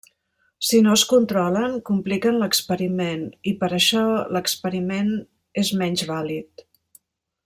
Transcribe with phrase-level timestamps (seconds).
[0.67, 5.13] Si no es controlen, compliquen l'experiment i per això, l'experiment
[5.65, 6.65] és menys vàlid.